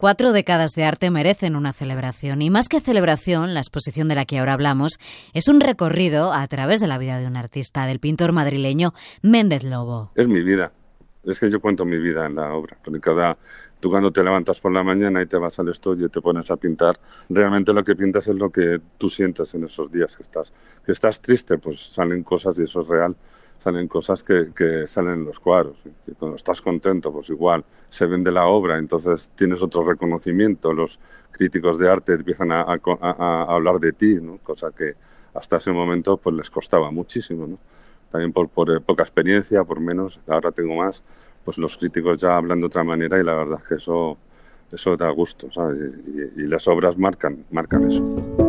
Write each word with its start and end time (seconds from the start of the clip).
Cuatro 0.00 0.30
décadas 0.30 0.76
de 0.76 0.84
arte 0.84 1.10
merecen 1.10 1.56
una 1.56 1.72
celebración 1.72 2.40
y 2.40 2.50
más 2.50 2.68
que 2.68 2.80
celebración, 2.80 3.52
la 3.52 3.58
exposición 3.58 4.06
de 4.06 4.14
la 4.14 4.26
que 4.26 4.38
ahora 4.38 4.52
hablamos 4.52 5.00
es 5.34 5.48
un 5.48 5.60
recorrido 5.60 6.32
a 6.32 6.46
través 6.46 6.78
de 6.78 6.86
la 6.86 6.98
vida 6.98 7.18
de 7.18 7.26
un 7.26 7.36
artista, 7.36 7.84
del 7.84 7.98
pintor 7.98 8.30
madrileño 8.30 8.92
Méndez 9.22 9.64
Lobo. 9.64 10.12
Es 10.14 10.28
mi 10.28 10.40
vida, 10.44 10.70
es 11.24 11.40
que 11.40 11.50
yo 11.50 11.60
cuento 11.60 11.84
mi 11.84 11.98
vida 11.98 12.26
en 12.26 12.36
la 12.36 12.54
obra, 12.54 12.78
porque 12.80 13.00
cada 13.00 13.38
tú 13.80 13.90
cuando 13.90 14.12
te 14.12 14.22
levantas 14.22 14.60
por 14.60 14.72
la 14.72 14.84
mañana 14.84 15.20
y 15.20 15.26
te 15.26 15.36
vas 15.36 15.58
al 15.58 15.68
estudio 15.68 16.06
y 16.06 16.10
te 16.10 16.20
pones 16.20 16.48
a 16.52 16.56
pintar, 16.56 17.00
realmente 17.28 17.72
lo 17.72 17.82
que 17.82 17.96
pintas 17.96 18.28
es 18.28 18.36
lo 18.36 18.50
que 18.50 18.80
tú 18.98 19.10
sientes 19.10 19.52
en 19.54 19.64
esos 19.64 19.90
días 19.90 20.16
que 20.16 20.22
estás 20.22 20.52
que 20.86 20.92
estás 20.92 21.20
triste, 21.20 21.58
pues 21.58 21.92
salen 21.92 22.22
cosas 22.22 22.56
y 22.60 22.62
eso 22.62 22.82
es 22.82 22.86
real 22.86 23.16
salen 23.58 23.88
cosas 23.88 24.22
que, 24.22 24.52
que 24.54 24.86
salen 24.86 25.14
en 25.14 25.24
los 25.24 25.40
cuadros. 25.40 25.76
Y 26.06 26.12
cuando 26.12 26.36
estás 26.36 26.62
contento, 26.62 27.12
pues 27.12 27.28
igual 27.30 27.64
se 27.88 28.06
vende 28.06 28.30
la 28.30 28.46
obra, 28.46 28.78
entonces 28.78 29.30
tienes 29.34 29.62
otro 29.62 29.84
reconocimiento, 29.84 30.72
los 30.72 30.98
críticos 31.30 31.78
de 31.78 31.90
arte 31.90 32.14
empiezan 32.14 32.52
a, 32.52 32.62
a, 32.62 33.42
hablar 33.48 33.78
de 33.80 33.92
ti, 33.92 34.18
¿no? 34.20 34.38
cosa 34.38 34.70
que 34.70 34.94
hasta 35.34 35.56
ese 35.56 35.72
momento 35.72 36.16
pues 36.16 36.34
les 36.36 36.50
costaba 36.50 36.90
muchísimo. 36.90 37.46
¿no? 37.46 37.58
También 38.10 38.32
por, 38.32 38.48
por 38.48 38.80
poca 38.82 39.02
experiencia, 39.02 39.64
por 39.64 39.80
menos, 39.80 40.20
ahora 40.26 40.50
tengo 40.50 40.74
más, 40.76 41.02
pues 41.44 41.58
los 41.58 41.76
críticos 41.76 42.18
ya 42.18 42.36
hablan 42.36 42.60
de 42.60 42.66
otra 42.66 42.84
manera 42.84 43.20
y 43.20 43.24
la 43.24 43.34
verdad 43.34 43.58
es 43.60 43.68
que 43.68 43.74
eso, 43.74 44.16
eso 44.72 44.96
da 44.96 45.10
gusto, 45.10 45.50
¿sabes? 45.52 45.80
Y, 46.06 46.42
y 46.42 46.46
las 46.46 46.66
obras 46.68 46.96
marcan, 46.96 47.44
marcan 47.50 47.88
eso. 47.88 48.47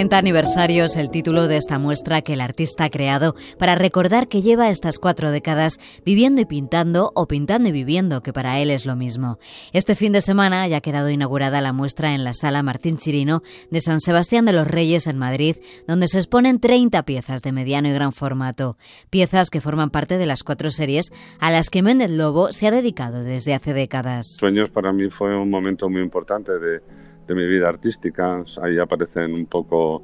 40 0.00 0.16
aniversario 0.16 0.86
el 0.96 1.10
título 1.10 1.46
de 1.46 1.58
esta 1.58 1.78
muestra 1.78 2.22
que 2.22 2.32
el 2.32 2.40
artista 2.40 2.84
ha 2.84 2.90
creado 2.90 3.34
para 3.58 3.74
recordar 3.74 4.28
que 4.28 4.40
lleva 4.40 4.70
estas 4.70 4.98
cuatro 4.98 5.30
décadas 5.30 5.78
viviendo 6.06 6.40
y 6.40 6.46
pintando 6.46 7.12
o 7.14 7.26
pintando 7.26 7.68
y 7.68 7.72
viviendo, 7.72 8.22
que 8.22 8.32
para 8.32 8.60
él 8.60 8.70
es 8.70 8.86
lo 8.86 8.96
mismo. 8.96 9.38
Este 9.74 9.94
fin 9.94 10.12
de 10.12 10.22
semana 10.22 10.66
ya 10.68 10.78
ha 10.78 10.80
quedado 10.80 11.10
inaugurada 11.10 11.60
la 11.60 11.74
muestra 11.74 12.14
en 12.14 12.24
la 12.24 12.32
sala 12.32 12.62
Martín 12.62 12.96
Chirino 12.96 13.42
de 13.70 13.82
San 13.82 14.00
Sebastián 14.00 14.46
de 14.46 14.54
los 14.54 14.66
Reyes 14.66 15.06
en 15.06 15.18
Madrid, 15.18 15.56
donde 15.86 16.08
se 16.08 16.16
exponen 16.16 16.60
30 16.60 17.02
piezas 17.02 17.42
de 17.42 17.52
mediano 17.52 17.88
y 17.88 17.92
gran 17.92 18.14
formato, 18.14 18.78
piezas 19.10 19.50
que 19.50 19.60
forman 19.60 19.90
parte 19.90 20.16
de 20.16 20.24
las 20.24 20.44
cuatro 20.44 20.70
series 20.70 21.12
a 21.40 21.50
las 21.50 21.68
que 21.68 21.82
Méndez 21.82 22.10
Lobo 22.10 22.52
se 22.52 22.66
ha 22.66 22.70
dedicado 22.70 23.22
desde 23.22 23.52
hace 23.52 23.74
décadas. 23.74 24.28
Sueños 24.38 24.70
para 24.70 24.94
mí 24.94 25.10
fue 25.10 25.36
un 25.36 25.50
momento 25.50 25.90
muy 25.90 26.00
importante 26.00 26.58
de 26.58 26.80
de 27.30 27.36
mi 27.36 27.46
vida 27.46 27.68
artística. 27.68 28.42
Ahí 28.60 28.78
aparecen 28.80 29.32
un 29.32 29.46
poco 29.46 30.02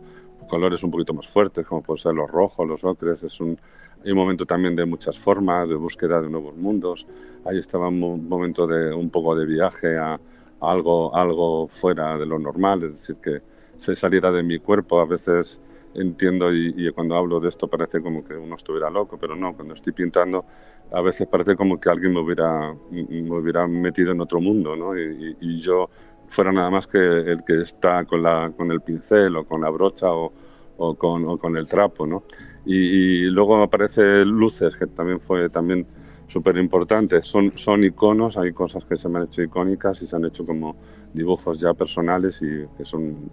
colores 0.48 0.84
un 0.84 0.92
poquito 0.92 1.12
más 1.12 1.26
fuertes, 1.26 1.66
como 1.66 1.82
pueden 1.82 1.98
ser 1.98 2.14
los 2.14 2.30
rojos, 2.30 2.68
los 2.68 2.84
ocres. 2.84 3.24
Es 3.24 3.40
un, 3.40 3.58
hay 4.04 4.12
un 4.12 4.16
momento 4.16 4.46
también 4.46 4.76
de 4.76 4.86
muchas 4.86 5.18
formas, 5.18 5.68
de 5.68 5.74
búsqueda 5.74 6.20
de 6.20 6.30
nuevos 6.30 6.56
mundos. 6.56 7.04
Ahí 7.44 7.58
estaba 7.58 7.88
un 7.88 8.28
momento 8.28 8.68
de 8.68 8.94
un 8.94 9.10
poco 9.10 9.34
de 9.34 9.44
viaje 9.44 9.98
a, 9.98 10.20
algo, 10.60 11.14
algo 11.16 11.66
fuera 11.66 12.16
de 12.16 12.26
lo 12.26 12.38
normal, 12.38 12.84
es 12.84 12.92
decir, 12.92 13.16
que 13.16 13.42
se 13.76 13.96
saliera 13.96 14.30
de 14.30 14.44
mi 14.44 14.60
cuerpo. 14.60 15.00
A 15.00 15.06
veces 15.06 15.60
entiendo 15.94 16.54
y, 16.54 16.92
cuando 16.92 17.16
hablo 17.16 17.40
de 17.40 17.48
esto 17.48 17.66
parece 17.66 18.00
como 18.00 18.22
que 18.24 18.34
uno 18.34 18.54
estuviera 18.54 18.88
loco, 18.88 19.18
pero 19.18 19.34
no, 19.34 19.56
cuando 19.56 19.74
estoy 19.74 19.92
pintando 19.92 20.44
a 20.92 21.00
veces 21.00 21.26
parece 21.26 21.56
como 21.56 21.80
que 21.80 21.90
alguien 21.90 22.12
me 22.12 22.20
hubiera, 22.20 22.72
me 22.92 23.36
hubiera 23.36 23.66
metido 23.66 24.12
en 24.12 24.20
otro 24.20 24.40
mundo, 24.40 24.76
¿no? 24.76 24.96
y, 24.96 25.36
y 25.40 25.58
yo 25.58 25.90
fuera 26.28 26.52
nada 26.52 26.70
más 26.70 26.86
que 26.86 26.98
el 26.98 27.44
que 27.44 27.62
está 27.62 28.04
con, 28.04 28.22
la, 28.22 28.52
con 28.56 28.70
el 28.70 28.80
pincel 28.80 29.36
o 29.36 29.46
con 29.46 29.62
la 29.62 29.70
brocha 29.70 30.10
o, 30.12 30.32
o, 30.76 30.94
con, 30.94 31.38
con, 31.38 31.56
el 31.56 31.68
trapo, 31.68 32.06
¿no? 32.06 32.24
Y, 32.64 33.22
luego 33.30 33.62
aparece 33.62 34.24
luces, 34.24 34.76
que 34.76 34.86
también 34.86 35.20
fue 35.20 35.48
también 35.48 35.86
súper 36.26 36.56
importante. 36.56 37.22
Son, 37.22 37.52
son 37.56 37.84
iconos, 37.84 38.36
hay 38.36 38.52
cosas 38.52 38.84
que 38.84 38.96
se 38.96 39.08
me 39.08 39.18
han 39.18 39.24
hecho 39.24 39.42
icónicas 39.42 40.02
y 40.02 40.06
se 40.06 40.16
han 40.16 40.24
hecho 40.24 40.44
como 40.44 40.76
dibujos 41.12 41.60
ya 41.60 41.74
personales 41.74 42.42
y 42.42 42.66
que 42.76 42.84
son 42.84 43.30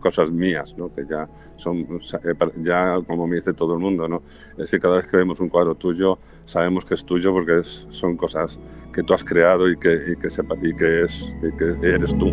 cosas 0.00 0.30
mías, 0.30 0.74
¿no? 0.76 0.92
que 0.94 1.04
ya 1.08 1.28
son, 1.56 1.80
eh, 2.24 2.34
ya 2.62 2.98
como 3.06 3.26
me 3.26 3.36
dice 3.36 3.52
todo 3.52 3.74
el 3.74 3.80
mundo, 3.80 4.08
¿no? 4.08 4.22
es 4.58 4.70
que 4.70 4.78
cada 4.78 4.96
vez 4.96 5.06
que 5.06 5.16
vemos 5.16 5.40
un 5.40 5.48
cuadro 5.48 5.74
tuyo 5.74 6.18
sabemos 6.44 6.84
que 6.84 6.94
es 6.94 7.04
tuyo 7.04 7.32
porque 7.32 7.60
es, 7.60 7.86
son 7.90 8.16
cosas 8.16 8.60
que 8.92 9.02
tú 9.02 9.14
has 9.14 9.24
creado 9.24 9.70
y 9.70 9.76
que, 9.78 9.94
y 10.12 10.16
que, 10.16 10.30
sepa, 10.30 10.56
y 10.60 10.74
que, 10.74 11.04
es, 11.04 11.34
y 11.42 11.56
que 11.56 11.76
eres 11.82 12.16
tú. 12.18 12.30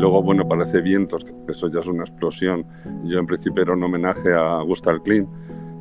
Luego, 0.00 0.22
bueno, 0.22 0.48
parece 0.48 0.80
vientos, 0.80 1.26
que 1.26 1.32
eso 1.48 1.68
ya 1.68 1.80
es 1.80 1.86
una 1.86 2.04
explosión. 2.04 2.64
Yo 3.04 3.18
en 3.18 3.26
principio 3.26 3.62
era 3.62 3.74
un 3.74 3.84
homenaje 3.84 4.32
a 4.32 4.62
Gustav 4.62 5.02
Klimt, 5.02 5.28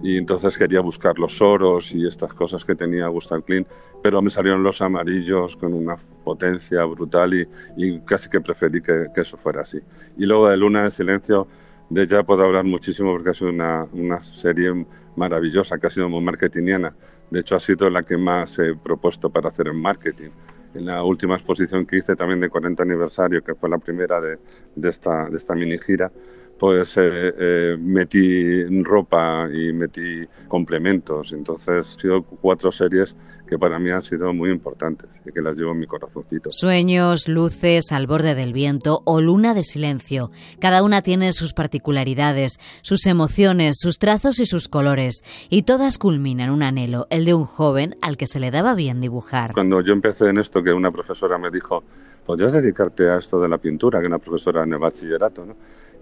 y 0.01 0.17
entonces 0.17 0.57
quería 0.57 0.81
buscar 0.81 1.19
los 1.19 1.41
oros 1.41 1.93
y 1.93 2.07
estas 2.07 2.33
cosas 2.33 2.63
que 2.63 2.75
tenía 2.75 3.07
Gustav 3.07 3.43
Klimt, 3.43 3.67
pero 4.01 4.21
me 4.21 4.29
salieron 4.29 4.63
los 4.63 4.81
amarillos 4.81 5.57
con 5.57 5.73
una 5.73 5.95
potencia 6.23 6.83
brutal 6.85 7.33
y, 7.33 7.99
casi 8.01 8.29
que 8.29 8.39
preferí 8.39 8.81
que, 8.81 9.07
eso 9.15 9.37
fuera 9.37 9.61
así. 9.61 9.79
Y 10.17 10.25
luego 10.25 10.49
de 10.49 10.57
Luna 10.57 10.83
de 10.83 10.91
Silencio, 10.91 11.47
de 11.89 12.03
ella 12.03 12.23
puedo 12.23 12.43
hablar 12.43 12.63
muchísimo 12.63 13.11
porque 13.11 13.33
sido 13.33 13.49
una, 13.49 13.85
una 13.91 14.21
serie 14.21 14.85
maravillosa, 15.15 15.77
que 15.77 15.87
ha 15.87 15.89
sido 15.89 16.07
muy 16.07 16.21
marketingiana. 16.21 16.95
De 17.29 17.41
hecho, 17.41 17.55
ha 17.55 17.59
sido 17.59 17.89
la 17.89 18.03
que 18.03 18.17
más 18.17 18.57
he 18.59 18.75
propuesto 18.75 19.29
para 19.29 19.49
hacer 19.49 19.67
en 19.67 19.81
marketing. 19.81 20.29
En 20.75 20.85
la 20.85 21.03
última 21.03 21.35
exposición 21.35 21.85
que 21.85 21.97
hice 21.97 22.15
también 22.15 22.39
de 22.39 22.47
40 22.47 22.83
aniversario, 22.83 23.43
que 23.43 23.55
fue 23.55 23.69
la 23.69 23.79
primera 23.79 24.21
de, 24.21 24.37
de 24.75 24.89
esta, 24.89 25.25
de 25.29 25.35
esta 25.35 25.55
mini 25.55 25.77
gira, 25.79 26.11
pues 26.59 26.97
eh, 26.97 27.33
eh, 27.39 27.77
metí 27.79 28.65
ropa 28.83 29.47
y 29.51 29.71
metí 29.71 30.27
complementos. 30.47 31.31
Entonces, 31.31 31.69
han 31.69 31.83
sido 31.83 32.21
cuatro 32.21 32.71
series 32.71 33.15
que 33.47 33.57
para 33.57 33.79
mí 33.79 33.89
han 33.89 34.03
sido 34.03 34.31
muy 34.31 34.51
importantes 34.51 35.09
y 35.25 35.31
que 35.31 35.41
las 35.41 35.57
llevo 35.57 35.71
en 35.71 35.79
mi 35.79 35.87
corazoncito. 35.87 36.51
Sueños, 36.51 37.27
luces, 37.27 37.91
al 37.91 38.05
borde 38.05 38.35
del 38.35 38.53
viento 38.53 39.01
o 39.05 39.21
luna 39.21 39.55
de 39.55 39.63
silencio. 39.63 40.29
Cada 40.59 40.83
una 40.83 41.01
tiene 41.01 41.33
sus 41.33 41.53
particularidades, 41.53 42.59
sus 42.83 43.07
emociones, 43.07 43.77
sus 43.79 43.97
trazos 43.97 44.39
y 44.39 44.45
sus 44.45 44.67
colores. 44.67 45.23
Y 45.49 45.63
todas 45.63 45.97
culminan 45.97 46.51
un 46.51 46.61
anhelo, 46.61 47.07
el 47.09 47.25
de 47.25 47.33
un 47.33 47.45
joven 47.45 47.95
al 48.01 48.17
que 48.17 48.27
se 48.27 48.39
le 48.39 48.51
daba 48.51 48.75
bien 48.75 49.01
dibujar. 49.01 49.53
Cuando 49.53 49.81
yo 49.81 49.93
empecé 49.93 50.29
en 50.29 50.37
esto, 50.37 50.61
que 50.61 50.71
una 50.71 50.91
profesora 50.91 51.39
me 51.39 51.49
dijo, 51.49 51.83
podrías 52.25 52.53
dedicarte 52.53 53.09
a 53.09 53.17
esto 53.17 53.39
de 53.41 53.49
la 53.49 53.57
pintura, 53.57 53.99
que 53.99 54.07
una 54.07 54.19
profesora 54.19 54.63
en 54.63 54.73
el 54.73 54.79
bachillerato, 54.79 55.45
¿no? 55.45 55.55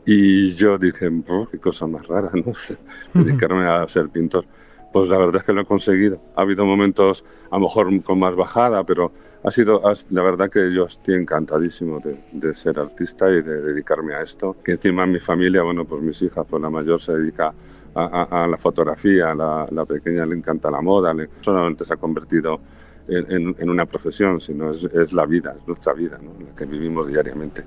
Y 0.10 0.54
yo 0.54 0.78
dije, 0.78 1.12
oh, 1.28 1.50
qué 1.52 1.60
cosa 1.60 1.86
más 1.86 2.08
rara, 2.08 2.32
¿no? 2.34 2.54
Dedicarme 3.14 3.66
a 3.66 3.86
ser 3.90 4.08
pintor. 4.08 4.46
Pues 4.94 5.10
la 5.10 5.18
verdad 5.18 5.36
es 5.36 5.44
que 5.44 5.52
lo 5.52 5.62
he 5.62 5.66
conseguido. 5.66 6.18
Ha 6.38 6.44
habido 6.44 6.66
momentos, 6.66 7.26
a 7.52 7.56
lo 7.58 7.64
mejor 7.64 8.02
con 8.04 8.18
más 8.18 8.34
bajada, 8.34 8.86
pero 8.86 9.12
ha 9.44 9.52
sido, 9.52 9.82
la 10.12 10.24
verdad 10.24 10.50
que 10.50 10.74
yo 10.74 10.86
estoy 10.86 11.16
encantadísimo 11.16 12.02
de, 12.32 12.54
ser 12.56 12.80
artista 12.80 13.30
y 13.30 13.42
de 13.42 13.62
dedicarme 13.62 14.16
a 14.16 14.22
esto. 14.22 14.56
Que 14.64 14.72
encima 14.72 15.06
mi 15.06 15.20
familia, 15.20 15.62
bueno, 15.64 15.84
pues 15.84 16.02
mis 16.02 16.22
hijas, 16.22 16.46
pues 16.50 16.62
la 16.62 16.70
mayor 16.70 17.02
se 17.02 17.12
dedica 17.12 17.54
a, 17.94 18.48
la 18.50 18.58
fotografía, 18.58 19.36
la, 19.36 19.68
la, 19.70 19.86
pequeña 19.86 20.26
le 20.26 20.36
encanta 20.36 20.72
la 20.72 20.82
moda, 20.82 21.14
le, 21.14 21.28
solamente 21.42 21.84
se 21.84 21.94
ha 21.94 21.98
convertido 21.98 22.62
en, 23.10 23.56
en, 23.60 23.70
una 23.70 23.86
profesión, 23.86 24.40
sino 24.40 24.70
es, 24.70 24.86
es, 24.86 25.12
la 25.12 25.26
vida, 25.26 25.54
es 25.58 25.68
nuestra 25.68 25.92
vida, 25.92 26.18
¿no? 26.22 26.32
la 26.40 26.56
que 26.56 26.66
vivimos 26.66 27.08
diariamente. 27.08 27.66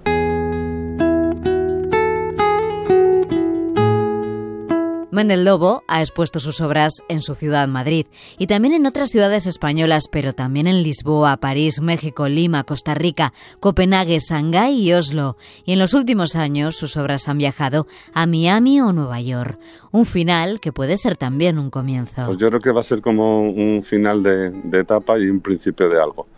Mendel 5.21 5.45
Lobo 5.45 5.85
ha 5.87 6.01
expuesto 6.01 6.41
sus 6.41 6.63
obras 6.63 7.03
en 7.11 7.21
su 7.21 7.35
ciudad 7.35 7.69
Madrid 7.69 8.07
y 8.39 8.47
también 8.47 8.73
en 8.73 8.87
otras 8.87 9.11
ciudades 9.11 9.47
españolas, 9.47 10.05
pero 10.11 10.33
también 10.33 10.67
en 10.67 10.83
Lisboa, 10.83 11.37
París, 11.37 11.83
México, 11.83 12.27
Lima, 12.27 12.65
Costa 12.65 12.95
Rica, 12.95 13.35
Copenhague, 13.61 14.19
Shanghái 14.19 14.81
y 14.81 14.95
Oslo. 14.95 15.37
Y 15.67 15.75
en 15.75 15.79
los 15.79 15.93
últimos 15.93 16.37
años 16.37 16.79
sus 16.79 16.97
obras 16.97 17.29
han 17.29 17.37
viajado 17.37 17.87
a 18.15 18.25
Miami 18.25 18.81
o 18.81 18.95
Nueva 18.95 19.21
York. 19.21 19.59
Un 19.91 20.07
final 20.07 20.59
que 20.59 20.73
puede 20.73 20.97
ser 20.97 21.19
también 21.19 21.59
un 21.59 21.69
comienzo. 21.69 22.23
Pues 22.25 22.39
yo 22.39 22.49
creo 22.49 22.61
que 22.63 22.73
va 22.73 22.81
a 22.81 22.83
ser 22.83 23.03
como 23.03 23.43
un 23.43 23.83
final 23.83 24.23
de 24.23 24.81
etapa 24.81 25.19
y 25.19 25.29
un 25.29 25.41
principio 25.41 25.91
de 25.91 26.01
algo. 26.01 26.29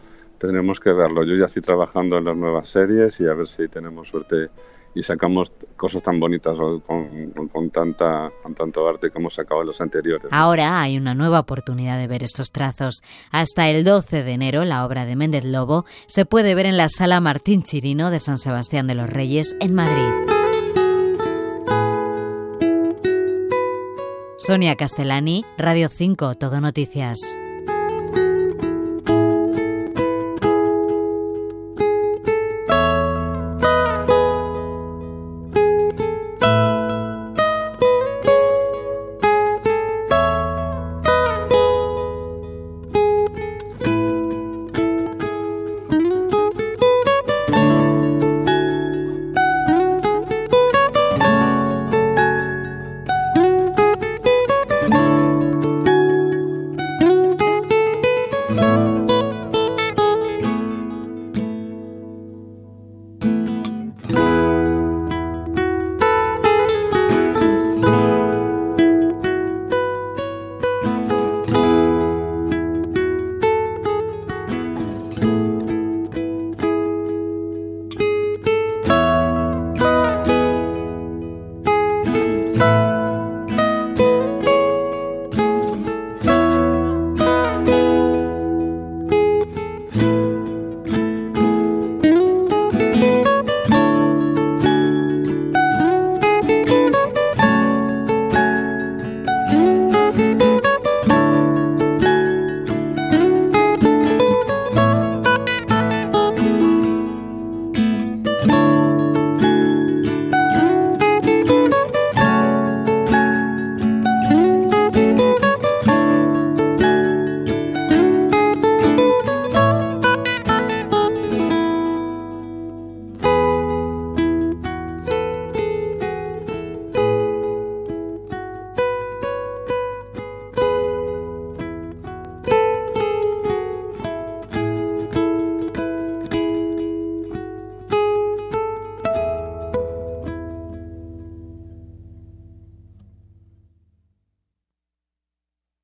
Tenemos 0.42 0.80
que 0.80 0.92
verlo. 0.92 1.22
Yo 1.22 1.36
ya 1.36 1.44
estoy 1.44 1.62
trabajando 1.62 2.18
en 2.18 2.24
las 2.24 2.36
nuevas 2.36 2.66
series 2.66 3.20
y 3.20 3.28
a 3.28 3.32
ver 3.32 3.46
si 3.46 3.68
tenemos 3.68 4.08
suerte 4.08 4.50
y 4.92 5.00
sacamos 5.00 5.52
cosas 5.76 6.02
tan 6.02 6.18
bonitas 6.18 6.58
con, 6.58 6.80
con, 7.30 7.70
tanta, 7.70 8.28
con 8.42 8.52
tanto 8.52 8.88
arte 8.88 9.10
como 9.10 9.30
sacado 9.30 9.60
en 9.60 9.68
los 9.68 9.80
anteriores. 9.80 10.26
Ahora 10.32 10.80
hay 10.80 10.96
una 10.98 11.14
nueva 11.14 11.38
oportunidad 11.38 11.96
de 11.96 12.08
ver 12.08 12.24
estos 12.24 12.50
trazos. 12.50 13.04
Hasta 13.30 13.70
el 13.70 13.84
12 13.84 14.24
de 14.24 14.32
enero, 14.32 14.64
la 14.64 14.84
obra 14.84 15.06
de 15.06 15.14
Méndez 15.14 15.44
Lobo 15.44 15.84
se 16.08 16.26
puede 16.26 16.56
ver 16.56 16.66
en 16.66 16.76
la 16.76 16.88
Sala 16.88 17.20
Martín 17.20 17.62
Chirino 17.62 18.10
de 18.10 18.18
San 18.18 18.38
Sebastián 18.38 18.88
de 18.88 18.96
los 18.96 19.08
Reyes, 19.08 19.54
en 19.60 19.74
Madrid. 19.74 20.10
Sonia 24.38 24.74
Castellani, 24.74 25.44
Radio 25.56 25.88
5, 25.88 26.34
Todo 26.34 26.60
Noticias. 26.60 27.20